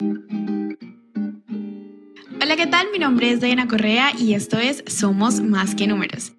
[0.00, 0.76] Hola,
[2.56, 2.86] ¿qué tal?
[2.92, 6.37] Mi nombre es Diana Correa y esto es Somos Más que Números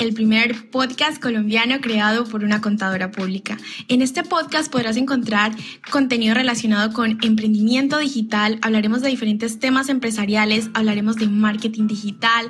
[0.00, 3.58] el primer podcast colombiano creado por una contadora pública.
[3.88, 5.52] En este podcast podrás encontrar
[5.90, 12.48] contenido relacionado con emprendimiento digital, hablaremos de diferentes temas empresariales, hablaremos de marketing digital,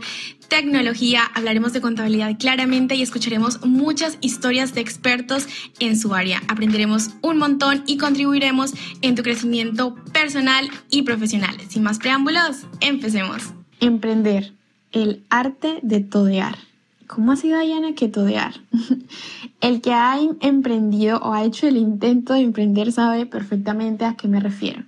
[0.48, 5.48] tecnología, hablaremos de contabilidad claramente y escucharemos muchas historias de expertos
[5.80, 6.40] en su área.
[6.46, 11.56] Aprenderemos un montón y contribuiremos en tu crecimiento personal y profesional.
[11.68, 13.42] Sin más preámbulos, empecemos.
[13.80, 14.52] Emprender,
[14.92, 16.69] el arte de todear.
[17.12, 18.54] ¿Cómo ha sido Diana que todear?
[19.60, 24.28] el que ha emprendido o ha hecho el intento de emprender sabe perfectamente a qué
[24.28, 24.84] me refiero.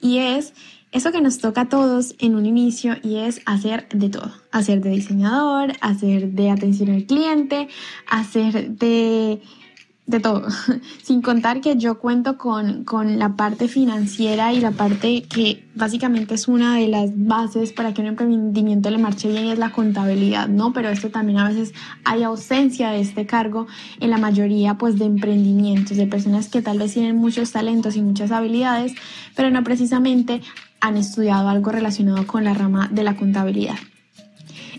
[0.00, 0.54] Y es
[0.90, 4.32] eso que nos toca a todos en un inicio y es hacer de todo.
[4.52, 7.68] Hacer de diseñador, hacer de atención al cliente,
[8.08, 9.42] hacer de
[10.10, 10.48] de todo,
[11.02, 16.34] sin contar que yo cuento con, con, la parte financiera y la parte que básicamente
[16.34, 19.70] es una de las bases para que un emprendimiento le marche bien y es la
[19.70, 20.72] contabilidad, ¿no?
[20.72, 21.72] Pero esto también a veces
[22.04, 23.68] hay ausencia de este cargo
[24.00, 28.02] en la mayoría pues de emprendimientos, de personas que tal vez tienen muchos talentos y
[28.02, 28.92] muchas habilidades,
[29.36, 30.42] pero no precisamente
[30.80, 33.76] han estudiado algo relacionado con la rama de la contabilidad.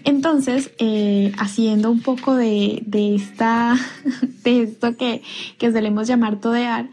[0.04, 2.84] Entonces, eh, haciendo un poco de,
[3.16, 3.76] esta,
[4.44, 5.22] de esto que,
[5.58, 6.90] que solemos llamar todear,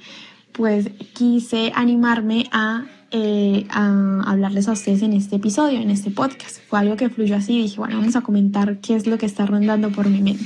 [0.53, 6.59] pues quise animarme a, eh, a hablarles a ustedes en este episodio, en este podcast.
[6.69, 9.47] Fue algo que fluyó así dije, bueno, vamos a comentar qué es lo que está
[9.47, 10.45] rondando por mi mente.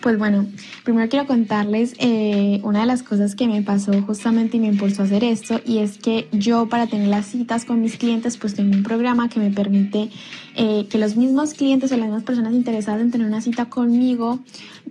[0.00, 0.46] Pues bueno,
[0.84, 5.02] primero quiero contarles eh, una de las cosas que me pasó justamente y me impulsó
[5.02, 8.54] a hacer esto y es que yo para tener las citas con mis clientes pues
[8.54, 10.10] tengo un programa que me permite
[10.58, 14.40] eh, que los mismos clientes o las mismas personas interesadas en tener una cita conmigo,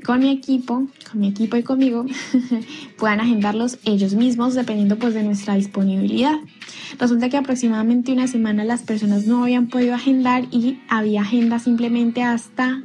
[0.05, 2.05] con mi equipo, con mi equipo y conmigo,
[2.97, 6.35] puedan agendarlos ellos mismos dependiendo pues de nuestra disponibilidad.
[6.99, 12.21] Resulta que aproximadamente una semana las personas no habían podido agendar y había agenda simplemente
[12.21, 12.83] hasta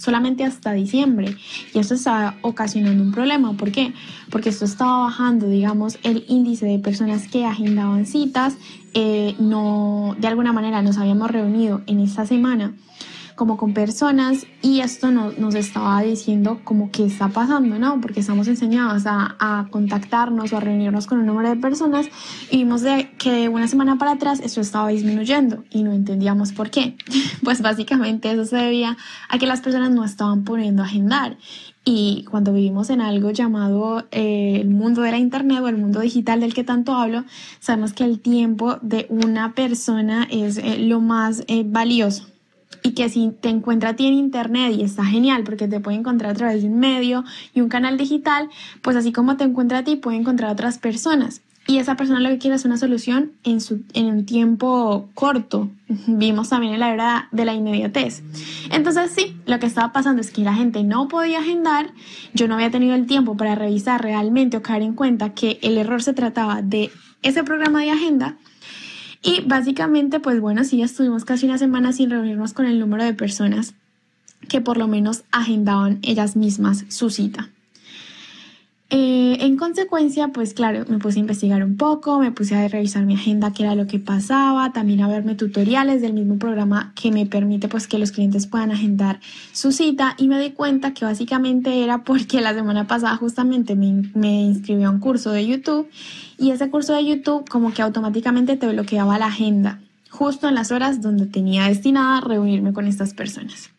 [0.00, 1.36] solamente hasta diciembre.
[1.74, 3.52] Y esto está ocasionando un problema.
[3.52, 3.92] ¿Por qué?
[4.30, 8.56] Porque esto estaba bajando, digamos, el índice de personas que agendaban citas.
[8.94, 12.74] Eh, no, de alguna manera nos habíamos reunido en esta semana
[13.40, 17.98] como con personas y esto nos estaba diciendo como que está pasando, ¿no?
[18.02, 22.06] Porque estamos enseñados a, a, contactarnos o a reunirnos con un número de personas
[22.50, 26.52] y vimos de que de una semana para atrás esto estaba disminuyendo y no entendíamos
[26.52, 26.98] por qué.
[27.42, 28.98] Pues básicamente eso se debía
[29.30, 31.38] a que las personas no estaban poniendo a agendar
[31.82, 36.00] y cuando vivimos en algo llamado eh, el mundo de la Internet o el mundo
[36.00, 37.24] digital del que tanto hablo,
[37.58, 42.29] sabemos que el tiempo de una persona es eh, lo más eh, valioso
[42.82, 45.98] y que si te encuentra a ti en internet y está genial porque te puede
[45.98, 47.24] encontrar a través de un medio
[47.54, 48.48] y un canal digital,
[48.82, 51.42] pues así como te encuentra a ti, puede encontrar a otras personas.
[51.66, 55.70] Y esa persona lo que quiere es una solución en, su, en un tiempo corto.
[56.06, 58.22] Vimos también en la era de la inmediatez.
[58.70, 61.92] Entonces sí, lo que estaba pasando es que la gente no podía agendar,
[62.34, 65.78] yo no había tenido el tiempo para revisar realmente o caer en cuenta que el
[65.78, 66.90] error se trataba de
[67.22, 68.36] ese programa de agenda
[69.22, 73.14] y básicamente, pues bueno, sí, estuvimos casi una semana sin reunirnos con el número de
[73.14, 73.74] personas
[74.48, 77.50] que por lo menos agendaban ellas mismas su cita.
[78.92, 83.04] Eh, en consecuencia, pues claro, me puse a investigar un poco, me puse a revisar
[83.04, 87.12] mi agenda, qué era lo que pasaba, también a verme tutoriales del mismo programa que
[87.12, 89.20] me permite pues que los clientes puedan agendar
[89.52, 94.10] su cita y me di cuenta que básicamente era porque la semana pasada justamente me,
[94.14, 95.88] me inscribí a un curso de YouTube
[96.36, 99.80] y ese curso de YouTube como que automáticamente te bloqueaba la agenda
[100.10, 103.70] justo en las horas donde tenía destinada reunirme con estas personas.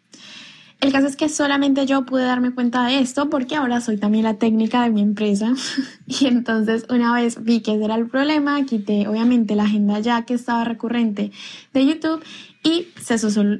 [0.81, 4.23] El caso es que solamente yo pude darme cuenta de esto porque ahora soy también
[4.23, 5.53] la técnica de mi empresa
[6.07, 10.23] y entonces una vez vi que ese era el problema, quité obviamente la agenda ya
[10.23, 11.31] que estaba recurrente
[11.71, 12.23] de YouTube
[12.63, 13.15] y se,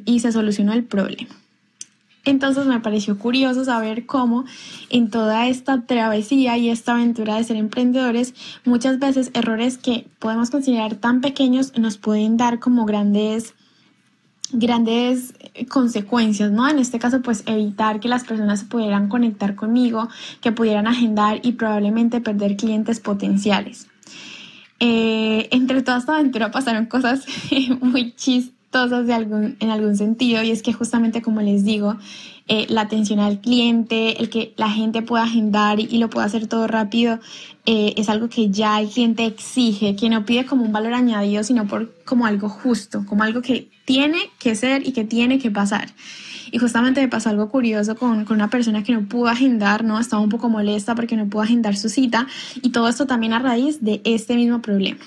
[0.06, 1.30] y se solucionó el problema.
[2.26, 4.46] Entonces me pareció curioso saber cómo
[4.90, 8.34] en toda esta travesía y esta aventura de ser emprendedores,
[8.66, 13.54] muchas veces errores que podemos considerar tan pequeños nos pueden dar como grandes
[14.54, 15.34] grandes
[15.70, 16.68] consecuencias, ¿no?
[16.70, 20.10] En este caso, pues evitar que las personas pudieran conectar conmigo,
[20.42, 23.88] que pudieran agendar y probablemente perder clientes potenciales.
[24.80, 27.26] Eh, entre toda esta aventura pasaron cosas
[27.82, 31.98] muy chistosas chistosas de algún, en algún sentido y es que justamente como les digo,
[32.48, 36.48] eh, la atención al cliente, el que la gente pueda agendar y, lo pueda hacer
[36.48, 37.20] todo rápido,
[37.66, 41.44] eh, es algo que ya el cliente exige, que no pide como un valor añadido,
[41.44, 45.52] sino por como algo justo, como algo que tiene que ser y que tiene que
[45.52, 45.90] pasar.
[46.50, 50.00] Y justamente me pasó algo curioso con, con, una persona que no pudo agendar, ¿no?
[50.00, 52.26] Estaba un poco molesta porque no pudo agendar su cita
[52.62, 55.00] y todo esto también a raíz de este mismo problema.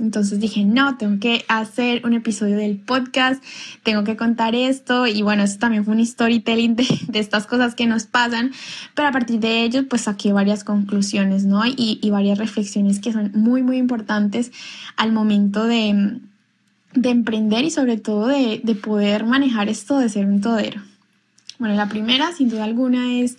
[0.00, 3.42] Entonces dije, no, tengo que hacer un episodio del podcast,
[3.82, 7.86] tengo que contar esto y bueno, eso también fue un storytelling de, estas cosas que
[7.86, 8.52] nos pasan,
[8.94, 11.66] pero a partir de ello pues saqué varias conclusiones, ¿no?
[11.66, 14.52] Y, y varias reflexiones que son muy, muy importantes
[14.96, 16.18] al momento de,
[16.94, 20.82] de emprender y sobre todo de, de poder manejar esto de ser un todero.
[21.58, 23.36] Bueno, la primera, sin duda alguna, es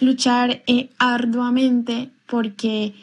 [0.00, 2.94] luchar eh, arduamente porque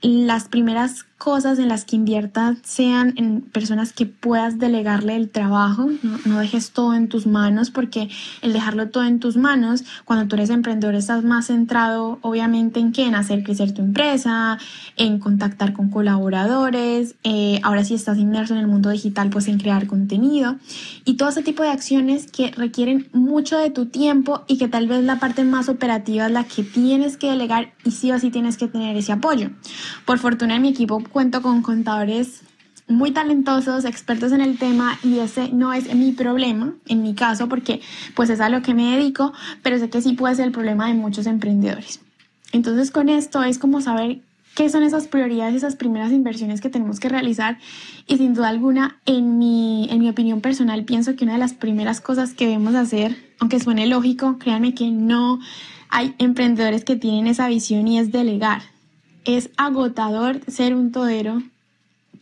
[0.00, 5.88] las primeras cosas en las que inviertas sean en personas que puedas delegarle el trabajo,
[6.24, 8.10] no, dejes todo en tus manos porque
[8.42, 12.92] el dejarlo todo en tus manos, cuando tú eres emprendedor estás más centrado obviamente en
[12.92, 14.58] qué, en hacer crecer tu empresa,
[14.96, 19.58] en contactar con colaboradores, eh, ahora si estás inmerso en el mundo digital pues en
[19.58, 20.56] crear contenido
[21.04, 24.86] y todo ese tipo de acciones que requieren mucho de tu tiempo y que tal
[24.86, 28.30] vez la parte más operativa es la que tienes que delegar y sí o sí
[28.30, 29.50] tienes que tener ese apoyo.
[30.04, 32.42] Por fortuna en mi equipo cuento con contadores
[32.88, 37.48] muy talentosos, expertos en el tema y ese no es mi problema, en mi caso,
[37.48, 37.80] porque
[38.14, 39.32] pues es a lo que me dedico,
[39.62, 42.00] pero sé que sí puede ser el problema de muchos emprendedores.
[42.52, 44.20] Entonces con esto es como saber
[44.54, 47.58] qué son esas prioridades, esas primeras inversiones que tenemos que realizar
[48.06, 51.54] y sin duda alguna, en mi, en mi opinión personal, pienso que una de las
[51.54, 55.40] primeras cosas que debemos hacer, aunque suene lógico, créanme que no
[55.88, 58.62] hay emprendedores que tienen esa visión y es delegar
[59.26, 61.42] es agotador ser un todero.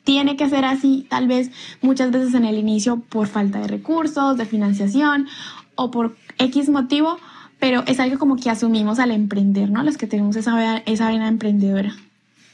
[0.03, 4.37] Tiene que ser así, tal vez muchas veces en el inicio por falta de recursos,
[4.37, 5.29] de financiación
[5.77, 7.19] o por X motivo,
[7.59, 9.83] pero es algo como que asumimos al emprender, ¿no?
[9.83, 11.95] Los que tenemos esa, esa vena emprendedora.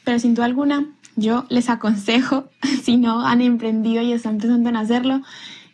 [0.05, 0.87] Pero sin duda alguna,
[1.17, 2.49] yo les aconsejo,
[2.83, 5.23] si no han emprendido y están pensando en hacerlo,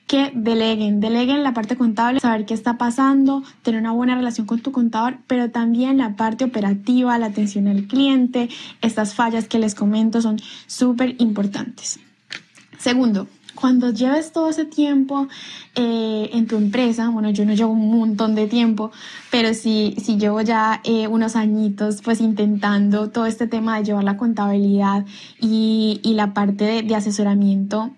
[0.06, 4.60] que deleguen, deleguen la parte contable, saber qué está pasando, tener una buena relación con
[4.60, 8.48] tu contador, pero también la parte operativa, la atención al cliente,
[8.82, 11.98] estas fallas que les comento son súper importantes.
[12.78, 13.26] Segundo,
[13.56, 15.26] cuando lleves todo ese tiempo
[15.74, 18.92] eh, en tu empresa, bueno, yo no llevo un montón de tiempo,
[19.32, 24.04] pero sí, sí llevo ya eh, unos añitos pues intentando todo este tema de llevar
[24.04, 25.04] la contabilidad
[25.40, 27.90] y, y la parte de, de asesoramiento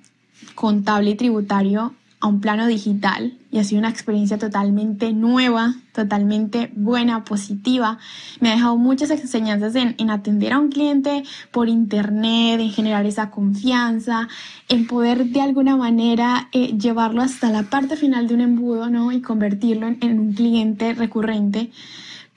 [0.54, 6.70] contable y tributario a un plano digital y ha sido una experiencia totalmente nueva, totalmente
[6.74, 7.98] buena, positiva.
[8.40, 13.06] Me ha dejado muchas enseñanzas en, en, atender a un cliente por internet, en generar
[13.06, 14.28] esa confianza,
[14.68, 19.12] en poder de alguna manera eh, llevarlo hasta la parte final de un embudo ¿no?
[19.12, 21.70] y convertirlo en, en un cliente recurrente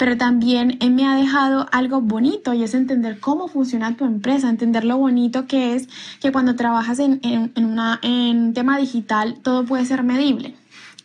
[0.01, 4.83] pero también me ha dejado algo bonito y es entender cómo funciona tu empresa, entender
[4.83, 5.89] lo bonito que es
[6.19, 10.56] que cuando trabajas en, en, una, en un tema digital todo puede ser medible.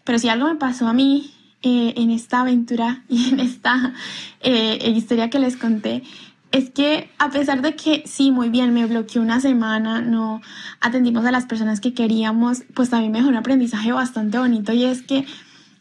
[0.05, 3.93] Pero si algo me pasó a mí eh, en esta aventura y en esta
[4.41, 6.03] eh, historia que les conté,
[6.51, 10.41] es que a pesar de que sí, muy bien, me bloqueó una semana, no
[10.81, 14.85] atendimos a las personas que queríamos, pues también me dejó un aprendizaje bastante bonito y
[14.85, 15.27] es que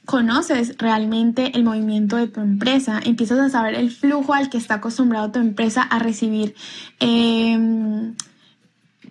[0.06, 4.76] conoces realmente el movimiento de tu empresa, empiezas a saber el flujo al que está
[4.76, 6.56] acostumbrado tu empresa a recibir
[7.00, 8.16] em,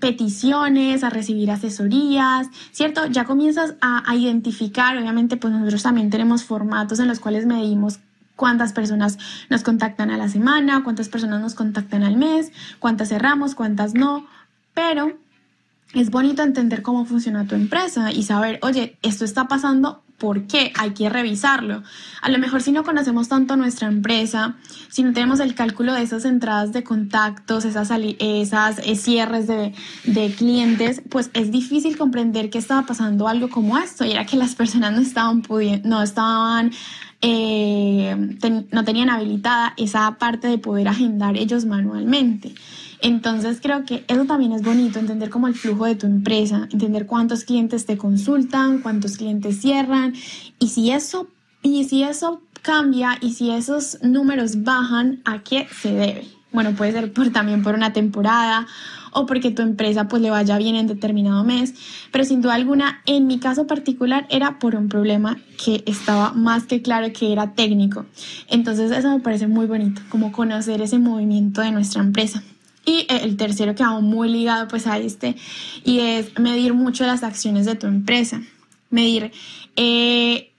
[0.00, 3.06] peticiones, a recibir asesorías, ¿cierto?
[3.06, 7.99] Ya comienzas a, a, identificar, obviamente pues nosotros también tenemos formatos en los cuales medimos
[8.37, 9.19] cuántas personas
[9.50, 14.26] nos contactan a la semana, cuántas personas nos contactan al mes, cuántas cerramos, cuántas no,
[14.75, 15.17] pero
[15.94, 20.73] es bonito entender cómo funciona tu empresa y saber, oye, esto está pasando por qué,
[20.77, 21.83] hay que revisarlo.
[22.23, 24.55] A lo mejor si no conocemos tanto nuestra empresa,
[24.89, 29.75] si no tenemos el cálculo de esas entradas de contactos, esas, esas eh, cierres de,
[30.05, 34.37] de, clientes, pues es difícil comprender que estaba pasando algo como esto y era que
[34.37, 36.71] las personas no estaban pudiendo, no estaban
[37.27, 38.15] eh,
[38.71, 42.55] no tenían habilitada esa parte de poder agendar ellos manualmente.
[43.01, 47.06] Entonces creo que eso también es bonito, entender como el flujo de tu empresa, entender
[47.06, 50.15] cuántos clientes te consultan, cuántos clientes cierran
[50.58, 51.29] y si eso,
[51.63, 56.27] y si eso cambia y si esos números bajan, ¿a qué se debe?
[56.53, 58.67] Bueno, puede ser por, también por una temporada
[59.13, 61.74] o porque tu empresa pues le vaya bien en determinado mes,
[62.10, 66.65] pero sin duda alguna en mi caso particular era por un problema que estaba más
[66.65, 68.06] que claro que era técnico.
[68.48, 72.43] Entonces eso me parece muy bonito, como conocer ese movimiento de nuestra empresa.
[72.86, 75.36] Y el tercero que va muy ligado pues a este
[75.84, 78.43] y es medir mucho las acciones de tu empresa.
[78.91, 79.32] medir
[79.76, 80.53] eh,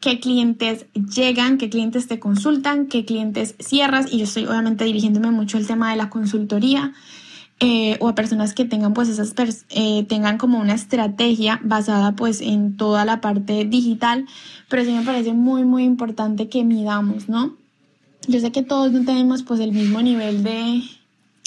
[0.00, 4.12] qué clientes llegan, qué clientes te consultan, qué clientes cierras.
[4.12, 6.92] Y yo estoy obviamente dirigiéndome mucho al tema de la consultoría.
[7.58, 9.34] Eh, o a personas que tengan pues esas
[9.70, 14.26] eh, tengan como una estrategia basada pues en toda la parte digital
[14.68, 17.56] pero sí me parece muy muy importante que midamos no
[18.28, 20.82] yo sé que todos no tenemos pues el mismo nivel de,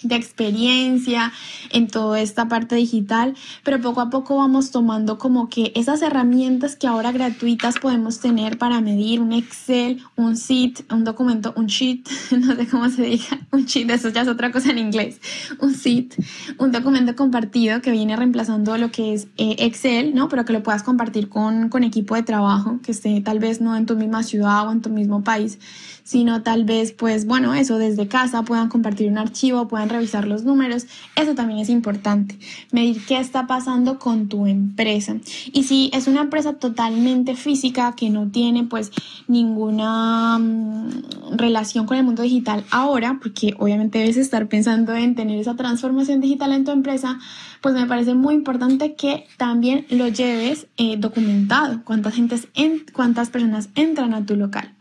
[0.04, 1.32] de experiencia
[1.72, 6.76] en toda esta parte digital, pero poco a poco vamos tomando como que esas herramientas
[6.76, 12.08] que ahora gratuitas podemos tener para medir un Excel, un sheet, un documento, un sheet,
[12.32, 15.20] no sé cómo se diga, un sheet, eso ya es otra cosa en inglés,
[15.60, 16.16] un sheet,
[16.58, 20.30] un documento compartido que viene reemplazando lo que es eh, Excel, ¿no?
[20.30, 23.76] Pero que lo puedas compartir con, con equipo de trabajo que esté tal vez no
[23.76, 25.60] en tu misma ciudad o en tu mismo país,
[26.04, 30.44] sino tal vez pues bueno, eso desde casa puedan compartir un archivo, puedan revisar los
[30.44, 32.38] números, eso también es importante,
[32.72, 35.16] medir qué está pasando con tu empresa.
[35.52, 38.92] Y si es una empresa totalmente física que no tiene pues
[39.28, 45.40] ninguna mm, relación con el mundo digital ahora, porque obviamente debes estar pensando en tener
[45.40, 47.20] esa transformación digital en tu empresa,
[47.62, 53.30] pues me parece muy importante que también lo lleves eh, documentado, cuántas, gentes en, cuántas
[53.30, 54.74] personas entran a tu local.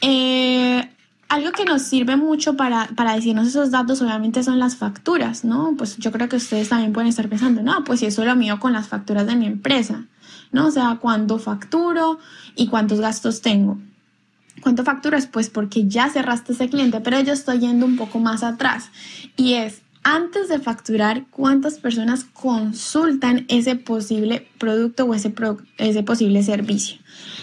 [0.00, 0.88] Eh,
[1.34, 5.74] algo que nos sirve mucho para, para, decirnos esos datos obviamente son las facturas, ¿no?
[5.76, 8.60] Pues yo creo que ustedes también pueden estar pensando, no, pues si eso lo mío
[8.60, 10.04] con las facturas de mi empresa,
[10.52, 10.68] ¿no?
[10.68, 12.20] O sea, cuánto facturo
[12.54, 13.78] y cuántos gastos tengo.
[14.60, 15.26] ¿Cuánto facturas?
[15.26, 18.90] Pues porque ya cerraste ese cliente, pero yo estoy yendo un poco más atrás
[19.36, 25.34] y es antes de facturar cuántas personas consultan ese posible producto o ese,
[25.78, 26.98] ese posible servicio.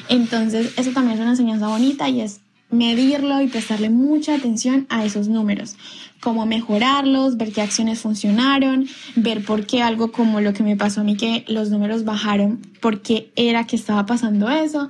[0.07, 2.39] Entonces, eso también es una enseñanza bonita y es
[2.71, 5.75] medirlo y prestarle mucha atención a esos números,
[6.21, 11.01] cómo mejorarlos, ver qué acciones funcionaron, ver por qué algo como lo que me pasó
[11.01, 14.89] a mí que los números bajaron, por qué era que estaba pasando eso.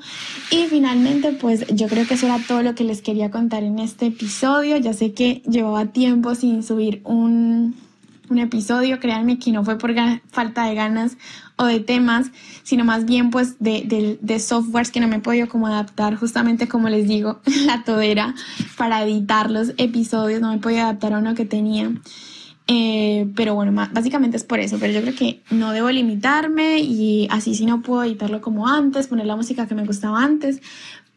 [0.52, 3.80] Y finalmente, pues yo creo que eso era todo lo que les quería contar en
[3.80, 4.78] este episodio.
[4.78, 7.76] Ya sé que llevaba tiempo sin subir un
[8.32, 9.94] un episodio, créanme que no fue por
[10.30, 11.18] falta de ganas
[11.58, 12.32] o de temas,
[12.64, 16.68] sino más bien pues de, de, softwares que no me he podido como adaptar, justamente
[16.68, 18.34] como les digo, la todera
[18.78, 21.92] para editar los episodios, no me podido adaptar a uno que tenía.
[22.68, 27.28] Eh, pero bueno, básicamente es por eso, pero yo creo que no debo limitarme y
[27.30, 30.62] así si no puedo editarlo como antes, poner la música que me gustaba antes,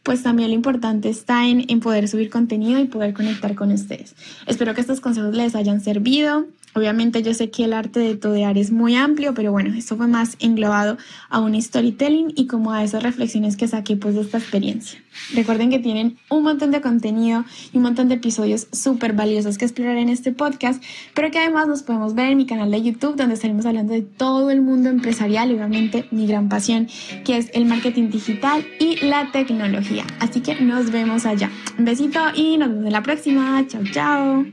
[0.02, 4.14] pues también lo importante está en, en poder subir contenido y poder conectar con ustedes.
[4.46, 6.46] Espero que estos consejos les hayan servido.
[6.74, 10.08] Obviamente yo sé que el arte de todear es muy amplio, pero bueno, esto fue
[10.08, 10.96] más englobado
[11.28, 15.00] a un storytelling y como a esas reflexiones que saqué pues de esta experiencia.
[15.32, 19.64] Recuerden que tienen un montón de contenido y un montón de episodios súper valiosos que
[19.64, 20.82] explorar en este podcast,
[21.14, 24.02] pero que además nos podemos ver en mi canal de YouTube donde estaremos hablando de
[24.02, 26.88] todo el mundo empresarial y obviamente mi gran pasión
[27.24, 30.04] que es el marketing digital y la tecnología.
[30.20, 31.50] Así que nos vemos allá.
[31.78, 33.64] Un besito y nos vemos en la próxima.
[33.68, 34.44] Chao, chao.